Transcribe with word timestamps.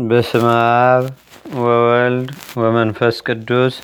በስመ 0.00 0.46
አብ 0.56 1.04
ወወልድ 1.58 2.28
ወመንፈስ 2.56 3.16
ቅዱስ 3.26 3.74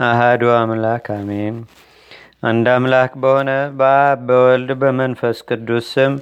አህዱ 0.00 0.42
አምላክ 0.54 1.06
አሜን። 1.14 1.56
አንድ 2.42 2.66
አምላክ 2.72 3.12
በሆነ 3.22 3.50
በአብ 3.78 4.18
በወልድ 4.28 4.70
በመንፈስ 4.82 5.38
ቅዱስ 5.48 5.86
ስም 5.92 6.14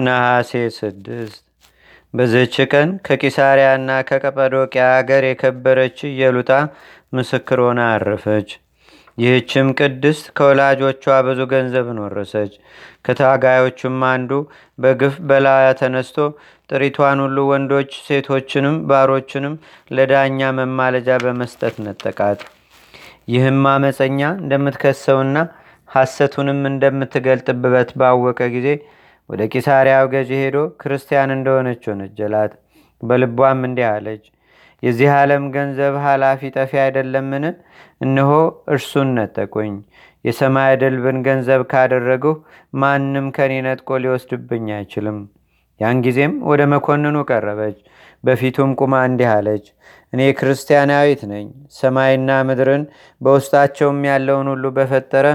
ነሐሴ 0.00 0.50
ስድስት 0.78 1.38
በዘች 2.14 2.56
ቀን 2.72 2.90
ከቂሳሪያና 3.06 4.00
ከቀጳዶቅያ 4.08 4.86
አገር 4.96 5.26
የከበረች 5.28 6.00
ኢየሉጣ 6.10 6.50
ምስክር 7.12 7.60
ሆና 7.66 7.82
አረፈች። 7.92 8.50
ይህችም 9.18 9.68
ቅድስት 9.78 10.26
ከወላጆቿ 10.36 11.04
ብዙ 11.26 11.40
ገንዘብን 11.50 11.98
ወረሰች። 12.04 12.52
ከታጋዮቹም 13.06 13.98
አንዱ 14.08 14.30
በግፍ 14.78 15.14
በላያ 15.28 15.68
ተነስቶ 15.80 16.16
ጥሪቷን 16.70 17.18
ሁሉ 17.24 17.38
ወንዶች 17.50 17.92
ሴቶችንም 18.06 18.76
ባሮችንም 18.88 19.54
ለዳኛ 19.90 20.50
መማለጃ 20.58 21.18
በመስጠት 21.24 21.76
ነጠቃት። 21.86 22.40
ይህም 23.28 23.60
አመፀኛ 23.72 24.20
እንደምትከሰውና 24.42 25.36
ሐሰቱንም 25.88 26.60
እንደምትገልጥብበት 26.70 27.90
ባወቀ 28.00 28.40
ጊዜ 28.54 28.68
ወደ 29.30 29.42
ቂሳሪያው 29.52 30.04
ገዢ 30.12 30.30
ሄዶ 30.42 30.58
ክርስቲያን 30.80 31.34
እንደሆነች 31.36 31.82
ሆነጀላት። 31.90 32.52
በልቧም 33.02 33.60
እንዲህ 33.68 33.86
አለች፣ 33.90 34.24
የዚህ 34.82 35.10
ዓለም 35.16 35.44
ገንዘብ 35.54 35.94
ኃላፊ 36.04 36.50
ጠፊ 36.56 36.72
አይደለምን? 36.84 37.44
እነሆ 38.00 38.30
እርሱን 38.74 39.08
ነጠቁኝ። 39.18 39.74
የሰማይ 40.24 40.72
ድልብን 40.80 41.18
ገንዘብ 41.26 41.60
ካደረግሁ 41.72 42.32
ማንም 42.74 43.28
ከኔ 43.36 43.52
ነጥቆ 43.66 43.98
ሊወስድብኝ 44.04 44.66
አይችልም። 44.76 45.18
ያን 45.80 45.98
ጊዜም 46.04 46.32
ወደ 46.50 46.62
መኮንኑ 46.72 47.16
ቀረበች። 47.30 47.76
በፊቱም 48.24 48.70
ቁማ 48.80 48.94
እንዲህ 49.08 49.28
አለች፣ 49.34 49.66
እኔ 50.12 50.20
ክርስቲያናዊት 50.38 51.20
ነኝ። 51.30 51.46
ሰማይና 51.76 52.30
ምድርን 52.48 52.82
በውስጣቸውም 53.20 54.00
ያለውን 54.08 54.48
ሁሉ 54.52 54.64
በፈጠረ 54.76 55.26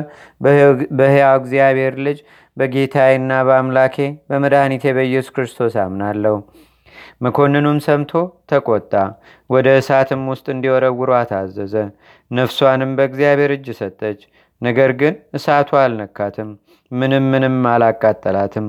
በሕያው 0.97 1.36
እግዚአብሔር 1.39 1.95
ልጅ 2.08 2.19
በጌታዬና 2.58 3.31
በአምላኬ 3.47 3.95
በመድኃኒቴ 4.30 4.94
በኢየሱስ 4.97 5.34
ክርስቶስ 5.36 5.73
አምናለሁ። 5.84 6.36
መኮንኑም 7.22 7.80
ሰምቶ 7.86 8.12
ተቆጣ። 8.50 8.94
ወደ 9.50 9.67
እሳትም 9.80 10.22
ውስጥ 10.31 10.45
እንዲወረውሯት 10.53 11.31
አዘዘ። 11.39 11.73
ነፍሷንም 12.31 12.91
በእግዚአብሔር 12.97 13.52
እጅ 13.58 13.67
ሰጠች። 13.80 14.22
ነገር 14.62 14.91
ግን 15.00 15.14
እሳቱ 15.34 15.69
አልነካትም፣ 15.81 16.50
ምንም 16.91 17.25
ምንም 17.34 17.56
አላቃጠላትም። 17.72 18.67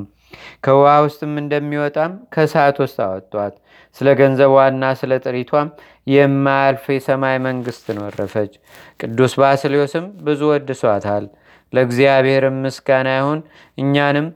ከውሃ 0.64 0.92
ውስጥም 1.04 1.34
እንደሚወጣም 1.42 2.12
ከእሳት 2.34 2.78
ውስጥ 2.82 2.98
አወጧት። 3.06 3.54
ስለ 3.96 4.08
ገንዘቧና 4.18 4.84
ስለ 5.00 5.12
ጥሪቷም 5.24 5.68
የማያልፍ 6.06 6.84
የሰማይ 6.94 7.36
መንግስትን 7.46 7.98
ወረፈች። 8.04 8.52
ቅዱስ 9.00 9.34
ባስልዮስም 9.40 10.06
ብዙ 10.26 10.40
ወድሷታል። 10.52 11.26
ለእግዚአብሔርም 11.72 12.58
ምስጋና 12.64 13.08
ይሁን። 13.18 13.40
እኛንም 13.78 14.26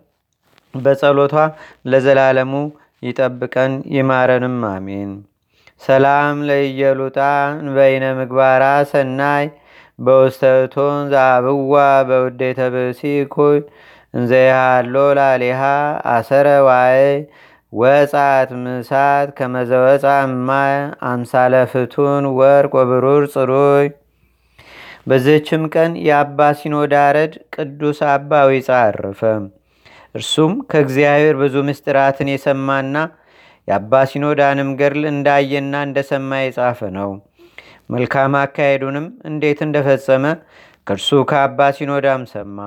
በጸሎቷ 0.74 1.34
ለዘላለሙ 1.86 2.52
ይጠብቀን 3.02 3.72
ይማረንም፣ 3.94 4.58
አሜን። 4.70 5.12
ሰላም 5.82 6.38
ለኢየሉጣ 6.48 7.18
እንበይነ 7.60 8.04
ምግባራ 8.18 8.64
ሰናይ 8.90 9.46
በውስተቶን 10.00 10.98
ዛብዋ 11.12 11.74
በውዴተ 12.08 12.60
ብእሲ 12.74 13.02
ኩይ 13.34 13.58
እንዘያሎ 14.14 14.94
ላሊሃ 15.18 15.60
አሰረ 16.12 16.48
ዋይ 16.66 17.02
ወፃት 17.72 18.50
ምሳት 18.62 19.28
ከመዘወፃ 19.36 20.04
እማይ 20.24 20.72
አምሳለ 21.10 21.54
ፍቱን 21.72 22.24
ወርቅ 22.38 22.72
ወብሩር 22.80 23.24
ጽሩይ። 23.34 23.86
በዘችም 25.06 25.62
ቀን 25.74 25.92
የአባ 26.06 26.48
ሲኖዳረድ 26.58 27.32
ቅዱስ 27.54 28.00
አባ 28.10 28.40
ዊፃ 28.50 28.68
እርሱም 30.14 30.52
ከእግዚአብሔር 30.70 31.34
ብዙ 31.40 31.56
ምስጢራትን 31.66 32.28
የሰማና 32.32 32.96
የአባ 33.68 33.92
ሲኖዳንም 34.10 34.70
ገድል 34.80 35.04
እንዳየና 35.12 35.74
እንደሰማ 35.86 36.40
የጻፈ 36.40 36.80
ነው። 36.96 37.10
መልካም 37.90 38.32
አካሄዱንም 38.40 39.06
እንዴት 39.28 39.60
እንደፈጸመ 39.66 40.24
ከእርሱ 40.86 41.08
ከአባ 41.30 41.68
ሲኖዳም 41.76 42.22
ሰማ። 42.32 42.58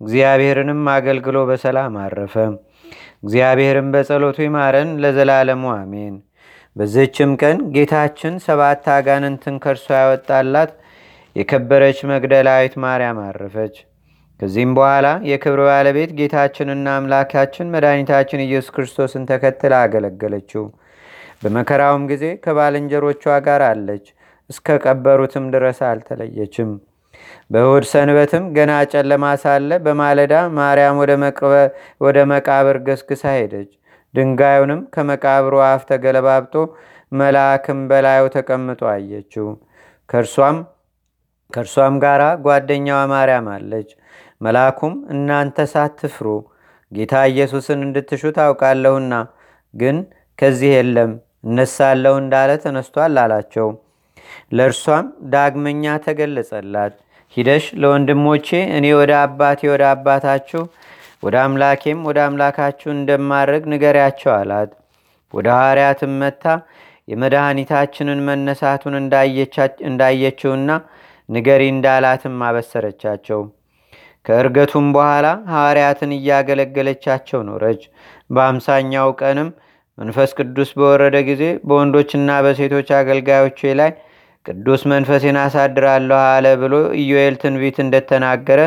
እግዚአብሔርንም 0.00 0.82
አገልግሎ 0.92 1.36
በሰላም 1.50 1.94
አረፈ። 2.04 2.34
እግዚአብሔርም 3.24 3.88
በጸሎቱ 3.94 4.38
ይማረን 4.44 4.90
ለዘላለሙ 5.02 5.64
አሜን። 5.74 6.14
በዝችም 6.76 7.32
ቀን 7.40 7.58
ጌታችን 7.74 8.34
ሰባት 8.46 8.86
አጋንንትን 8.94 9.56
ከእርሷ 9.64 9.86
ያወጣላት 10.00 10.72
የከበረች 11.36 11.98
መግደላዊት 12.10 12.74
ማርያም 12.84 13.20
አረፈች። 13.26 13.76
ከዚህም 14.40 14.72
በኋላ 14.76 15.06
የክብር 15.30 15.60
ባለቤት 15.68 16.10
ጌታችንና 16.18 16.86
አምላካችን 16.98 17.70
መድኃኒታችን 17.74 18.44
ኢየሱስ 18.44 18.72
ክርስቶስን 18.76 19.24
ተከትላ 19.30 19.74
አገለገለችው። 19.84 20.64
በመከራውም 21.42 22.04
ጊዜ 22.10 22.24
ከባልንጀሮቿ 22.44 23.24
ጋር 23.46 23.62
አለች። 23.70 24.06
እስከ 24.50 24.76
ቀበሩትም 24.84 25.44
ድረስ 25.54 25.78
አልተለየችም። 25.88 26.70
በእሁድ 27.50 27.84
ሰንበትም 27.90 28.44
ገና 28.56 28.72
ጨለማ 28.92 29.24
ሳለ 29.42 29.70
በማለዳ 29.84 30.34
ማርያም 30.58 30.96
ወደ 32.04 32.18
መቃብር 32.32 32.76
ገስግሳ 32.86 33.24
ሄደች። 33.36 33.70
ድንጋዩንም 34.14 34.80
ከመቃብሩ 34.94 35.54
አፍ 35.68 35.82
ተገለባብጦ 35.90 36.54
መልአክም 37.12 37.80
በላዩ 37.90 38.24
ተቀምጦ 38.36 38.82
አየችው። 38.92 39.46
ከእርሷም 41.52 41.94
ጋር 42.04 42.22
ጓደኛዋ 42.46 42.98
ማርያም 43.12 43.48
አለች። 43.54 43.90
መልአኩም 44.40 44.94
እናንተ 45.14 45.58
ሳትፍሩ 45.72 46.26
ጌታ 46.92 47.14
ኢየሱስን 47.30 47.80
እንድትሹ 47.86 48.22
ታውቃለሁና፣ 48.36 49.14
ግን 49.74 49.96
ከዚህ 50.38 50.70
የለም 50.76 51.12
እነሳለሁ 51.44 52.14
እንዳለ 52.22 52.50
ተነስቷል 52.64 53.16
አላቸው። 53.22 53.68
ለእርሷም 54.52 55.06
ዳግመኛ 55.32 55.94
ተገለጸላት። 56.04 56.94
ሂደሽ 57.36 57.64
ለወንድሞቼ 57.82 58.48
እኔ 58.76 58.86
ወደ 58.98 59.12
አባቴ 59.22 59.60
ወደ 59.72 59.84
አባታችሁ 59.92 60.62
ወደ 61.22 61.36
አምላኬም 61.44 62.00
ወደ 62.08 62.18
አምላካችሁ 62.26 62.88
እንደማድረግ 62.94 63.62
ንገሪያቸው 63.72 64.32
አላት። 64.34 64.70
ወደ 65.34 65.46
ሐዋርያትም 65.56 66.12
መታ 66.22 66.44
የመድኃኒታችንን 67.08 68.20
መነሳቱን 68.28 68.94
እንዳየችውና 69.88 70.70
ንገሪ 71.28 71.62
እንዳላትም 71.72 72.38
አበሰረቻቸው። 72.48 73.40
ከእርገቱም 74.26 74.86
በኋላ 74.94 75.26
ሐዋርያትን 75.50 76.12
እያገለገለቻቸው 76.16 77.40
ኖረች። 77.48 77.82
በአምሳኛው 78.30 79.08
ቀንም 79.20 79.48
መንፈስ 79.98 80.30
ቅዱስ 80.38 80.70
በወረደ 80.78 81.16
ጊዜ 81.28 81.42
በወንዶችና 81.66 82.30
በሴቶች 82.44 82.88
አገልጋዮቼ 83.00 83.74
ላይ 83.80 83.90
ቅዱስ 84.46 84.82
መንፈሴን 84.92 85.36
አሳድራለሁ 85.42 86.18
አለ 86.28 86.46
ብሎ 86.62 86.74
ኢዮኤል 87.00 87.36
ትንቢት 87.42 87.76
እንደተናገረ 87.84 88.60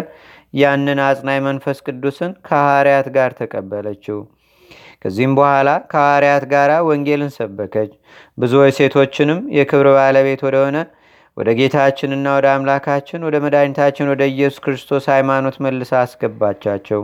ያንን 0.53 0.99
አጽናይ 1.05 1.39
መንፈስ 1.47 1.77
ቅዱስን 1.87 2.31
ከሐዋርያት 2.47 3.07
ጋር 3.17 3.31
ተቀበለችው። 3.39 4.19
ከዚህም 5.01 5.33
በኋላ 5.39 5.69
ከሐዋርያት 5.91 6.43
ጋር 6.53 6.71
ወንጌልን 6.87 7.31
ሰበከች። 7.35 7.91
ብዙዎች 8.37 8.73
ሴቶችንም 8.79 9.41
የክብር 9.57 9.89
ባለቤት 9.97 10.41
ወደሆነ 10.47 10.77
ወደ 11.37 11.49
ጌታችንና 11.59 12.27
ወደ 12.37 12.47
አምላካችን 12.53 13.25
ወደ 13.27 13.35
መድኃኒታችን 13.43 14.11
ወደ 14.13 14.23
ኢየሱስ 14.31 14.61
ክርስቶስ 14.65 15.05
ሃይማኖት 15.13 15.57
መልሳ 15.65 15.93
አስገባቻቸው። 16.03 17.01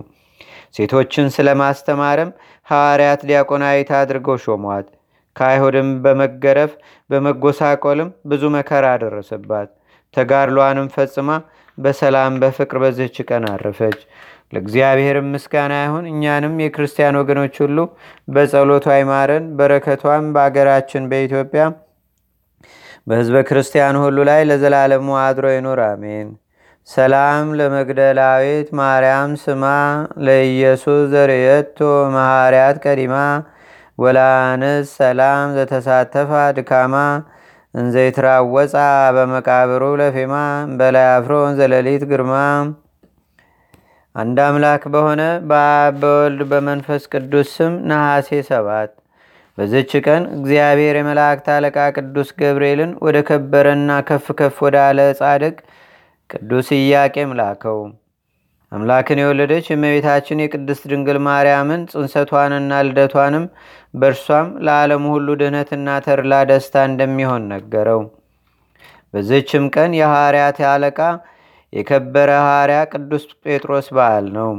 ሴቶችን 0.78 1.28
ስለ 1.35 1.50
ማስተማርም 1.62 2.31
ሐዋርያት 2.67 3.22
ዲያቆናዊት 3.29 3.89
አድርገው 4.00 4.38
ሾሟት። 4.45 4.88
ከአይሁድም 5.35 5.89
በመገረፍ 6.03 6.74
በመጎሳቆልም 7.09 8.09
ብዙ 8.25 8.44
መከራ 8.56 8.85
አደረሰባት። 8.95 9.69
ተጋድሏንም 10.13 10.88
ፈጽማ 10.95 11.30
በሰላም 11.77 12.33
በፍቅር 12.41 12.77
በዝህች 12.83 13.15
ቀን 13.30 13.45
አረፈች። 13.51 14.00
ለእግዚአብሔርም 14.53 15.31
ምስጋና 15.33 15.74
ይሁን። 15.83 16.06
እኛንም 16.12 16.56
የክርስቲያን 16.63 17.18
ወገኖች 17.21 17.56
ሁሉ 17.63 17.77
በጸሎቷ 18.30 18.85
አይማረን። 18.95 19.45
በረከቷም 19.59 20.27
በአገራችን 20.35 21.09
በኢትዮጵያ 21.12 21.63
በሕዝበ 23.07 23.38
ክርስቲያኑ 23.47 23.95
ሁሉ 24.06 24.18
ላይ 24.30 24.41
ለዘላለሙ 24.50 25.07
አድሮ 25.24 25.45
ይኑር፣ 25.53 25.80
አሜን። 25.88 26.27
ሰላም 26.88 27.47
ለመግደላዊት 27.59 28.69
ማርያም 28.80 29.31
ስማ 29.41 29.63
ለኢየሱስ 30.25 31.03
ዘርየቶ 31.13 31.80
መሃርያት 32.15 32.77
ቀዲማ 32.85 33.15
ወላንስ 33.98 34.88
ሰላም 34.98 35.50
ዘተሳተፋ 35.56 36.30
ድካማ 36.57 36.95
እንዘይትራወፃ 37.74 38.74
በመቃብሩ 39.16 39.84
ለፌማ 40.00 40.34
በላይ 40.80 41.07
አፍሮን 41.12 41.54
ዘለሊት 41.60 42.04
ግርማ 42.12 42.34
አንድ 44.16 44.40
አምላክ 44.45 44.84
በሆነ 44.94 45.22
በአብ 45.50 45.95
በወልድ 46.01 46.42
በመንፈስ 46.51 47.04
ቅዱስ 47.13 47.50
ስም 47.56 47.74
ነሐሴ 47.90 48.42
ሰባት 48.50 48.92
በዝች 49.57 49.92
ቀን 50.06 50.24
እግዚአብሔር 50.38 50.95
የመላእክት 51.00 51.48
አለቃ 51.56 51.78
ቅዱስ 51.98 52.30
ገብርኤልን 52.40 52.94
ወደ 53.06 53.18
ከበረና 53.28 54.00
ከፍ 54.07 54.28
ከፍ 54.40 54.57
ወዳለ 54.66 55.00
ጻድቅ 55.19 55.56
ቅዱስ 56.30 56.69
ኢያቄም 56.80 57.34
ላከው። 57.40 57.80
አምላክን 58.73 59.19
የወለደች 59.21 59.65
የእመቤታችን 59.69 60.41
የቅድስት 60.43 60.83
ድንግል 60.91 61.17
ማርያምን 61.25 61.81
ጽንሰቷንና 61.91 62.79
ልደቷንም 62.87 63.45
በእርሷም 63.93 64.47
ለዓለሙ 64.65 65.03
ሁሉ 65.15 65.35
ድህነትና 65.41 65.97
ተድላ 66.05 66.41
ደስታ 66.51 66.83
እንደሚሆን 66.89 67.43
ነገረው። 67.51 68.01
በዝችም 69.13 69.65
ቀን 69.75 69.91
የሐዋርያት 69.99 70.59
አለቃ 70.71 70.99
የከበረ 71.73 72.29
ሐዋርያ 72.43 72.79
ቅዱስ 72.93 73.23
ጴጥሮስ 73.43 73.87
በዓል 73.95 74.25
ነው። 74.37 74.51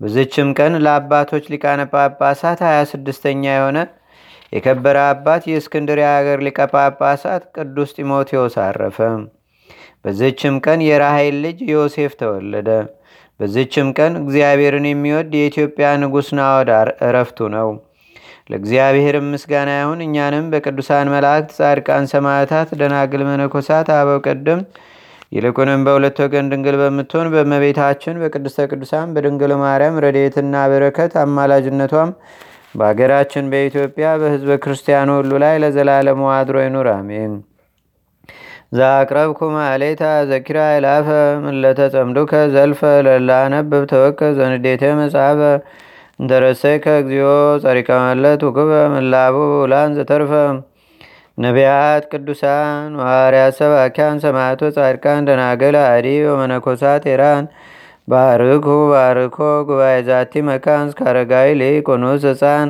በዝችም 0.00 0.50
ቀን 0.58 0.74
ለአባቶች 0.84 1.44
ሊቃነ 1.52 1.80
ጳጳሳት 1.92 2.60
26ተኛ 2.68 3.42
የሆነ 3.52 3.78
የከበረ 4.52 4.98
አባት 5.10 5.42
የእስክንድርያ 5.50 6.06
ሀገር 6.16 6.38
ሊቀ 6.46 6.60
ጳጳሳት 6.72 7.42
ቅዱስ 7.56 7.90
ጢሞቴዎስ 7.96 8.56
አረፈ። 8.64 8.98
በዝችም 10.04 10.54
ቀን 10.64 10.80
የራሄል 10.86 11.36
ልጅ 11.44 11.58
ዮሴፍ 11.70 12.12
ተወለደ። 12.20 12.68
በዝችም 13.40 13.88
ቀን 13.98 14.12
እግዚአብሔርን 14.20 14.86
የሚወድ 14.88 15.30
የኢትዮጵያ 15.36 15.86
ንጉሥ 16.02 16.28
ናወድ 16.38 16.70
እረፍቱ 17.06 17.48
ነው። 17.54 17.68
ለእግዚአብሔርም 18.50 19.26
ምስጋና 19.32 19.70
ይሁን። 19.78 20.00
እኛንም 20.06 20.46
በቅዱሳን 20.52 21.10
መላእክት፣ 21.14 21.50
ጻድቃን፣ 21.58 22.06
ሰማዕታት፣ 22.12 22.68
ደናግል፣ 22.80 23.22
መነኮሳት፣ 23.28 23.88
አበው 23.96 24.18
ቀደም 24.26 24.60
ይልቁንም 25.32 25.82
በሁለት 25.86 26.16
ወገን 26.22 26.46
ድንግል 26.52 26.76
በምትሆን 26.80 27.28
በእመቤታችን 27.32 28.16
በቅድስተ 28.22 28.66
ቅዱሳን 28.70 29.12
በድንግል 29.14 29.52
ማርያም 29.60 30.00
ረድኤትና 30.04 30.64
በረከት 30.72 31.12
አማላጅነቷም 31.22 32.10
በአገራችን 32.74 33.46
በኢትዮጵያ 33.52 34.08
በሕዝበ 34.20 34.56
ክርስቲያኑ 34.64 35.10
ሁሉ 35.18 35.32
ላይ 35.44 35.54
ለዘላለሙ 35.62 36.20
አድሮ 36.34 36.56
ይኑር፣ 36.64 36.88
አሜን። 36.94 37.32
ዛቅረብኩ 38.72 39.40
ማሌታ 39.54 40.02
ዘኪራ 40.30 40.58
ይላፈ 40.74 41.08
ምለተጸምዱከ 41.44 42.32
ዘልፈ 42.54 42.80
ለላነብብ 43.06 43.84
ተወከ 43.92 44.30
ዘንዴተ 44.38 44.82
መጽሐፈ 45.00 45.40
እንተረሰይከ 46.20 46.86
እግዚኦ 47.02 47.30
ጸሪቀመለት 47.64 48.40
ውክበ 48.48 48.70
ምላቡ 48.94 49.36
ውላን 49.62 49.94
ዘተርፈ 49.98 50.32
ነቢያት፣ 51.38 52.04
ቅዱሳን፣ 52.12 52.92
ሐዋርያት፣ 53.04 53.54
ሰባኪያን፣ 53.60 54.16
ሰማዕቶ፣ 54.24 54.62
ጻድቃን፣ 54.76 55.26
ደናገል፣ 55.28 55.76
አዲ 55.84 56.06
ወመነኮሳት 56.30 57.04
ኤራን 57.12 57.44
ባርኩ 58.08 58.66
ባርኮ 58.92 59.36
ጉባኤ 59.68 59.96
ዛቲ 60.08 60.42
መካን 60.48 60.86
እስከ 60.90 61.00
አረጋዊ 61.10 61.48
ሊቆኑስ 61.60 62.24
ህፃን 62.30 62.68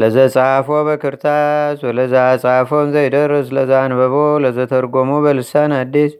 ለዘጻፎ 0.00 0.68
በክርታስ 0.88 1.78
ወለዛ 1.86 2.14
ጻፎን 2.42 2.88
ዘይደርስ 2.94 3.48
ለዛ 3.56 3.72
አንበቦ 3.84 4.14
ለዘተርጎሞ 4.44 5.10
በልሳን 5.24 5.72
አዲስ 5.78 6.12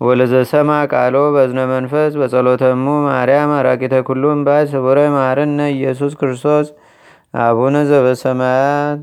ወለዘሰማ 0.00 0.70
ቃሎ 0.92 1.16
በዝነ 1.34 1.60
መንፈስ 1.72 2.12
በጸሎተሙ 2.20 2.84
ማርያም 3.06 3.50
አራቂተ 3.58 3.94
ኩሉ 4.08 4.24
እምባይ 4.36 4.62
ስቡረ 4.72 4.98
ማርነ 5.16 5.60
ኢየሱስ 5.76 6.12
ክርስቶስ 6.20 6.68
አቡነ 7.44 7.76
ዘበሰማያት 7.90 9.00